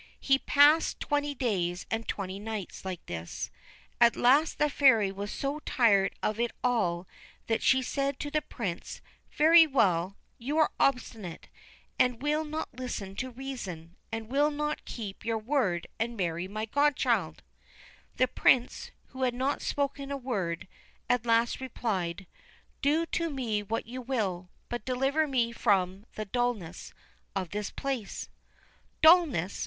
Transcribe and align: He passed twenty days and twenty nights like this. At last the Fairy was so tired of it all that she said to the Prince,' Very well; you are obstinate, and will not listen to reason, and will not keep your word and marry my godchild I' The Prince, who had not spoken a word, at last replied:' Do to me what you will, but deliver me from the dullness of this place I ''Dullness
He 0.19 0.39
passed 0.39 0.99
twenty 0.99 1.35
days 1.35 1.85
and 1.91 2.07
twenty 2.07 2.39
nights 2.39 2.83
like 2.83 3.05
this. 3.05 3.51
At 3.99 4.15
last 4.15 4.57
the 4.57 4.67
Fairy 4.67 5.11
was 5.11 5.31
so 5.31 5.59
tired 5.59 6.15
of 6.23 6.39
it 6.39 6.49
all 6.63 7.07
that 7.45 7.61
she 7.61 7.83
said 7.83 8.19
to 8.21 8.31
the 8.31 8.41
Prince,' 8.41 9.01
Very 9.37 9.67
well; 9.67 10.17
you 10.39 10.57
are 10.57 10.71
obstinate, 10.79 11.49
and 11.99 12.19
will 12.19 12.43
not 12.43 12.73
listen 12.73 13.15
to 13.17 13.29
reason, 13.29 13.95
and 14.11 14.27
will 14.27 14.49
not 14.49 14.85
keep 14.85 15.23
your 15.23 15.37
word 15.37 15.85
and 15.99 16.17
marry 16.17 16.47
my 16.47 16.65
godchild 16.65 17.43
I' 17.45 17.71
The 18.17 18.27
Prince, 18.27 18.89
who 19.09 19.21
had 19.21 19.35
not 19.35 19.61
spoken 19.61 20.09
a 20.11 20.17
word, 20.17 20.67
at 21.11 21.27
last 21.27 21.61
replied:' 21.61 22.25
Do 22.81 23.05
to 23.05 23.29
me 23.29 23.61
what 23.61 23.85
you 23.85 24.01
will, 24.01 24.49
but 24.67 24.83
deliver 24.83 25.27
me 25.27 25.51
from 25.51 26.07
the 26.15 26.25
dullness 26.25 26.91
of 27.35 27.51
this 27.51 27.69
place 27.69 28.29
I 28.31 28.35
''Dullness 29.03 29.59